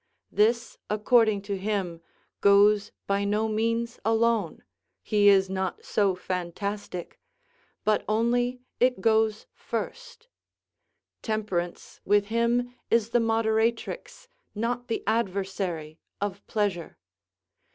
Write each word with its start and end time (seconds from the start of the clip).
This, 0.31 0.79
according 0.89 1.43
to 1.43 1.59
him, 1.59 2.01
goes 2.39 2.91
by 3.05 3.23
no 3.23 3.47
means 3.47 3.99
alone 4.03 4.63
he 5.03 5.29
is 5.29 5.47
not 5.47 5.85
so 5.85 6.15
fantastic 6.15 7.19
but 7.83 8.03
only 8.09 8.61
it 8.79 8.99
goes 8.99 9.45
first; 9.53 10.27
temperance 11.21 12.01
with 12.03 12.25
him 12.33 12.73
is 12.89 13.11
the 13.11 13.19
moderatrix, 13.19 14.27
not 14.55 14.87
the 14.87 15.03
adversary 15.05 15.99
of 16.19 16.43
pleasure. 16.47 16.97